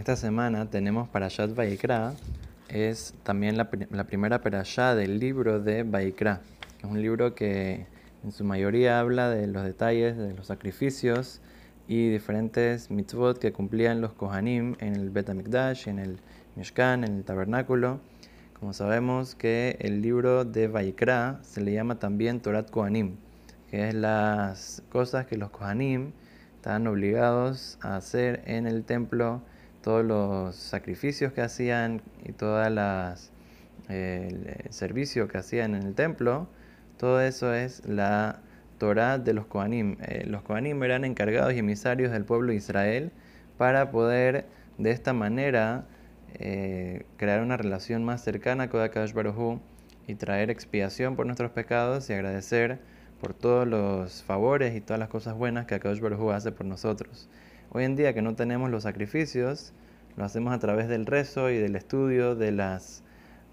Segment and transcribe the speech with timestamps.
[0.00, 2.14] Esta semana tenemos Parashat Vaikra,
[2.70, 6.40] es también la, la primera parashá del libro de Vaikra.
[6.78, 7.84] Es un libro que
[8.24, 11.42] en su mayoría habla de los detalles de los sacrificios
[11.86, 16.18] y diferentes mitzvot que cumplían los Kohanim en el Bet HaMikdash, en el
[16.56, 18.00] Mishkan, en el tabernáculo.
[18.58, 23.16] Como sabemos que el libro de Vaikra se le llama también Torat Kohanim,
[23.70, 26.12] que es las cosas que los Kohanim
[26.56, 29.42] estaban obligados a hacer en el templo
[29.82, 33.32] todos los sacrificios que hacían y todas las
[33.88, 36.48] el servicio que hacían en el templo,
[36.96, 38.40] todo eso es la
[38.78, 39.96] Torah de los Kohanim.
[40.00, 43.10] Eh, los Kohanim eran encargados y emisarios del pueblo de Israel
[43.58, 44.46] para poder
[44.78, 45.86] de esta manera
[46.34, 49.58] eh, crear una relación más cercana con Akadosh Baruj
[50.06, 52.78] y traer expiación por nuestros pecados y agradecer
[53.20, 57.28] por todos los favores y todas las cosas buenas que Akadosh Baruj hace por nosotros.
[57.72, 59.72] Hoy en día que no tenemos los sacrificios,
[60.16, 63.04] lo hacemos a través del rezo y del estudio de las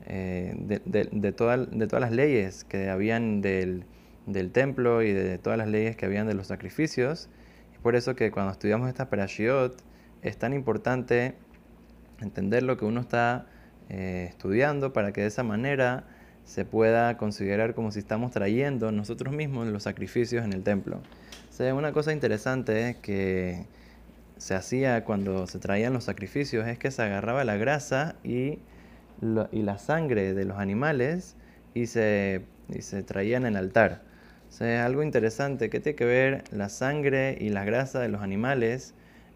[0.08, 3.84] eh, de, de, de, todas las leyes que habían del,
[4.26, 7.30] del, templo y de todas las leyes que habían de los sacrificios.
[7.74, 9.78] Es por eso que cuando estudiamos esta parashiot
[10.24, 11.36] es tan importante
[12.20, 13.46] entender lo que uno está
[13.90, 16.06] eh, estudiando para que de esa manera
[16.44, 21.02] se pueda considerar como si estamos trayendo nosotros mismos los sacrificios en el templo.
[21.52, 23.66] O sea, una cosa interesante que
[24.38, 28.60] se hacía cuando se traían los sacrificios es que se agarraba la grasa y,
[29.22, 31.36] la sangre de los animales
[31.74, 34.04] y se, y se traían en el altar.
[34.50, 35.70] O es algo interesante.
[35.70, 38.94] ¿Qué tiene que ver la sangre y la grasa de los animales?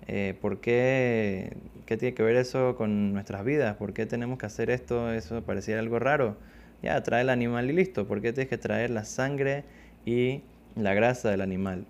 [0.07, 3.75] Eh, ¿Por qué, qué tiene que ver eso con nuestras vidas?
[3.75, 5.11] ¿Por qué tenemos que hacer esto?
[5.11, 6.37] Eso parecía algo raro.
[6.83, 8.07] Ya, trae el animal y listo.
[8.07, 9.63] ¿Por qué tienes que traer la sangre
[10.05, 10.41] y
[10.75, 11.85] la grasa del animal?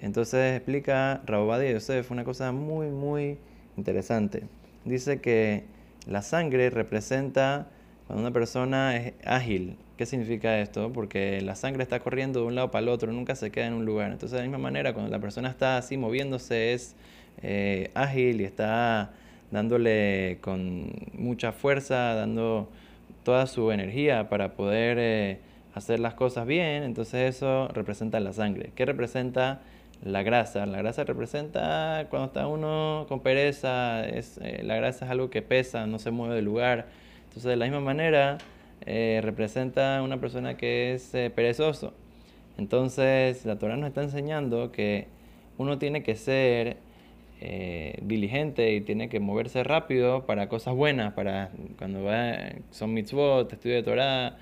[0.00, 3.38] Entonces explica Rabobadia Yosef una cosa muy, muy
[3.76, 4.44] interesante.
[4.84, 5.64] Dice que
[6.06, 7.68] la sangre representa
[8.06, 9.76] cuando una persona es ágil.
[9.96, 10.92] ¿Qué significa esto?
[10.92, 13.74] Porque la sangre está corriendo de un lado para el otro, nunca se queda en
[13.74, 14.12] un lugar.
[14.12, 16.94] Entonces, de la misma manera, cuando la persona está así moviéndose, es
[17.42, 19.12] eh, ágil y está
[19.50, 22.68] dándole con mucha fuerza, dando
[23.24, 25.38] toda su energía para poder eh,
[25.74, 26.82] hacer las cosas bien.
[26.82, 28.70] Entonces, eso representa la sangre.
[28.74, 29.62] ¿Qué representa?
[30.04, 30.66] La grasa.
[30.66, 35.42] La grasa representa cuando está uno con pereza, es, eh, la grasa es algo que
[35.42, 36.86] pesa, no se mueve del lugar.
[37.24, 38.38] Entonces, de la misma manera,
[38.86, 41.92] eh, representa una persona que es eh, perezoso.
[42.58, 45.08] Entonces, la Torah nos está enseñando que
[45.58, 46.78] uno tiene que ser
[48.00, 52.34] diligente y tiene que moverse rápido para cosas buenas, para cuando va,
[52.70, 54.38] son mitzvot, estudio de Torah,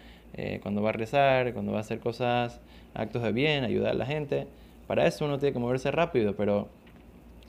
[0.62, 2.60] cuando va a rezar, cuando va a hacer cosas,
[2.94, 4.46] actos de bien, ayudar a la gente.
[4.86, 6.68] Para eso uno tiene que moverse rápido, pero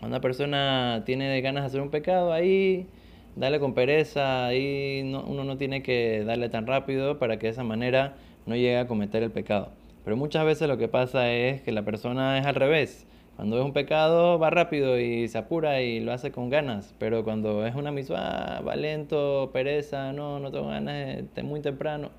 [0.02, 2.88] una persona tiene ganas de hacer un pecado, ahí
[3.36, 7.64] dale con pereza, ahí uno no tiene que darle tan rápido para que de esa
[7.64, 8.16] manera
[8.46, 9.70] no llegue a cometer el pecado.
[10.04, 13.08] Pero muchas veces lo que pasa es que la persona es al revés.
[13.36, 17.26] Cuando es un pecado va rápido y se apura y lo hace con ganas, pero
[17.26, 22.12] cuando es una misma va lento, pereza, no, no tengo ganas, es muy temprano.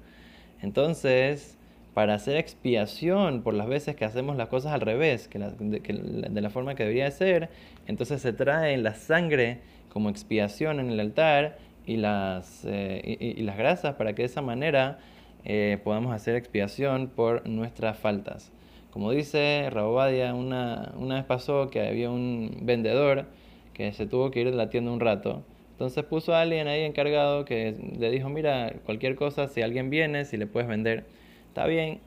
[0.60, 1.56] Entonces,
[1.97, 6.51] para hacer expiación por las veces que hacemos las cosas al revés, que, de, la
[6.51, 7.49] forma que debería ser,
[7.87, 14.15] entonces se trae la sangre como expiación en el altar y las, eh, grasas para
[14.15, 14.99] que de esa manera
[15.47, 18.53] eh, podamos hacer expiación por nuestras faltas.
[18.91, 23.25] Como dice Rabobadia, una, una vez pasó que había un vendedor
[23.73, 25.45] que se tuvo que ir de la tienda un rato.
[25.71, 30.27] Entonces puso a alguien ahí encargado que le dijo, mira, cualquier cosa, si alguien viene,
[30.27, 31.07] si le puedes vender
[31.56, 32.00] está bien.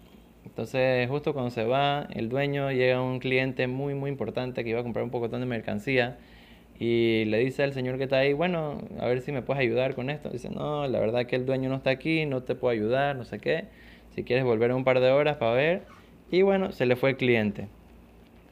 [0.45, 4.79] Entonces, justo cuando se va, el dueño llega un cliente muy, muy importante que iba
[4.79, 6.19] a comprar un poco de mercancía
[6.79, 9.95] y le dice al señor que está ahí, bueno, a ver si me puedes ayudar
[9.95, 10.29] con esto.
[10.29, 13.25] Dice, no, la verdad que el dueño no está aquí, no te puedo ayudar, no
[13.25, 13.65] sé qué.
[14.13, 15.81] Si quieres volver un par de horas para ver.
[16.29, 17.67] Y bueno, se le fue el cliente.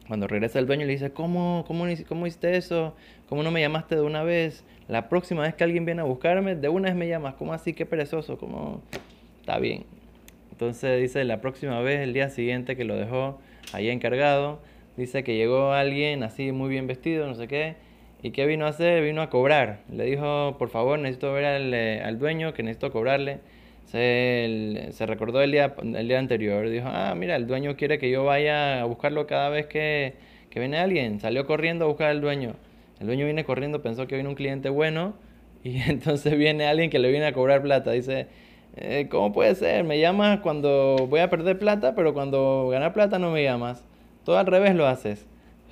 [0.08, 2.96] Cuando regresa el dueño le dice, ¿cómo, cómo, cómo hiciste eso?
[3.30, 4.64] ¿Cómo no me llamaste de una vez?
[4.88, 7.36] La próxima vez que alguien viene a buscarme, de una vez me llamas.
[7.36, 7.74] ¿Cómo así?
[7.74, 8.40] Qué perezoso.
[8.40, 8.82] ¿Cómo?
[9.42, 9.97] Está bien.
[10.58, 13.40] Entonces dice la próxima vez, el día siguiente que lo dejó
[13.74, 14.60] ahí encargado,
[14.96, 17.76] dice que llegó alguien así muy bien vestido, no sé qué,
[18.24, 19.04] y ¿qué vino a hacer?
[19.04, 19.82] Vino a cobrar.
[19.92, 23.38] Le dijo, por favor, necesito ver al, eh, al dueño, que necesito cobrarle.
[23.86, 28.10] Se, se, recordó el día, el día anterior, dijo, ah, mira, el dueño quiere que
[28.10, 30.16] yo vaya a buscarlo cada vez que,
[30.50, 31.20] que viene alguien.
[31.20, 32.56] Salió corriendo a buscar al dueño.
[33.00, 35.14] El dueño viene corriendo, pensó que viene un cliente bueno,
[35.64, 37.92] y entonces viene alguien que le viene a cobrar plata.
[37.92, 38.26] Dice,
[38.80, 39.84] eh, ¿Cómo puede ser?
[39.84, 43.84] Me llamas cuando voy a perder plata, pero cuando ganar plata no me llamas.
[44.24, 45.28] Todo al revés lo haces.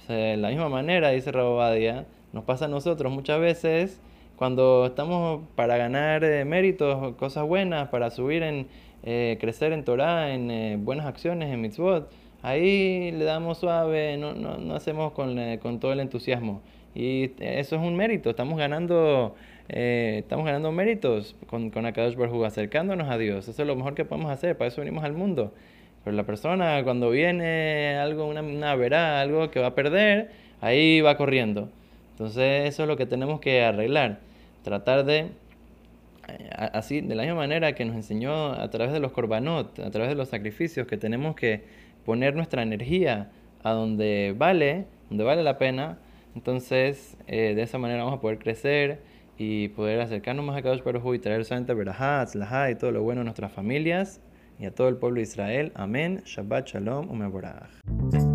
[0.08, 4.00] de la misma manera, dice Rabobadia, nos pasa a nosotros muchas veces
[4.36, 8.68] cuando estamos para ganar eh, méritos, cosas buenas, para subir en,
[9.04, 12.12] eh, crecer en Torah, en eh, buenas acciones, en mitzvot,
[12.42, 16.62] ahí le damos suave, no, no, no hacemos con, con, todo el entusiasmo.
[16.96, 19.36] Y eso es un mérito, estamos ganando,
[19.68, 23.48] estamos ganando méritos con, con Akadosh Baruj acercándonos a Dios.
[23.48, 25.54] Eso es lo mejor que podemos hacer, para eso venimos al mundo.
[26.06, 30.30] Pero la persona cuando viene algo, una, una verá, algo que va a perder,
[30.62, 31.70] ahí va corriendo.
[32.12, 34.20] Entonces eso es lo que tenemos que arreglar.
[34.64, 35.20] Tratar de,
[36.28, 39.92] eh, así, de la misma manera que nos enseñó a través de los korbanot, a
[39.92, 41.64] través de los sacrificios, que tenemos que
[42.06, 43.32] poner nuestra energía
[43.64, 45.98] a donde vale, donde vale la pena.
[46.36, 49.00] Entonces eh, de esa manera vamos a poder crecer
[49.38, 52.26] y poder acercarnos más a Kadosh Baruj y traer solamente verajá,
[52.70, 54.22] y todo lo bueno a nuestras familias
[54.60, 55.72] y a todo el pueblo de Israel.
[55.76, 56.22] Amén.
[56.26, 58.35] Shabbat Shalom Umeborach.